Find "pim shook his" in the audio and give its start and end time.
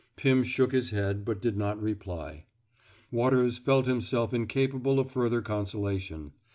0.15-0.89